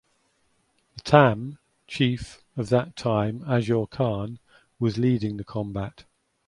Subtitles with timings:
[0.95, 4.39] The "Tham" (Chief) of that time Azur Khan
[4.79, 6.05] was leading the combat.